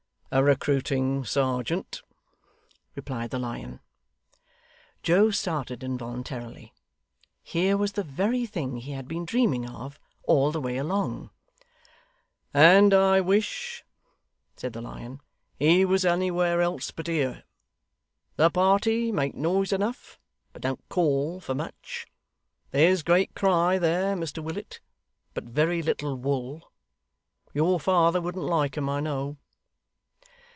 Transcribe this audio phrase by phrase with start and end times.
[0.33, 2.03] 'A recruiting serjeant,'
[2.95, 3.81] replied the Lion.
[5.03, 6.73] Joe started involuntarily.
[7.43, 11.31] Here was the very thing he had been dreaming of, all the way along.
[12.53, 13.83] 'And I wish,'
[14.55, 15.19] said the Lion,
[15.59, 17.43] 'he was anywhere else but here.
[18.37, 20.17] The party make noise enough,
[20.53, 22.07] but don't call for much.
[22.71, 24.79] There's great cry there, Mr Willet,
[25.33, 26.71] but very little wool.
[27.53, 29.35] Your father wouldn't like 'em, I know.